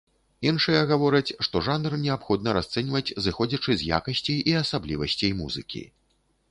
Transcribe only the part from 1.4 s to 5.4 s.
што жанр неабходна расцэньваць, зыходзячы з якасцей і асаблівасцей